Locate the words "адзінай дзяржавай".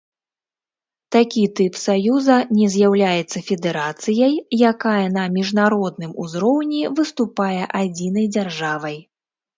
7.83-8.97